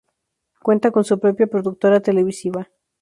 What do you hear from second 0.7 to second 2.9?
con su propia productora televisiva.